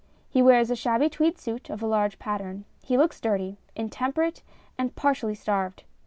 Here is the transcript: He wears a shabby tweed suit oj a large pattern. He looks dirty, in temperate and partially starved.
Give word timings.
He 0.27 0.41
wears 0.41 0.71
a 0.71 0.75
shabby 0.75 1.09
tweed 1.09 1.37
suit 1.37 1.65
oj 1.65 1.79
a 1.79 1.85
large 1.85 2.17
pattern. 2.17 2.65
He 2.83 2.97
looks 2.97 3.21
dirty, 3.21 3.59
in 3.75 3.91
temperate 3.91 4.41
and 4.75 4.95
partially 4.95 5.35
starved. 5.35 5.83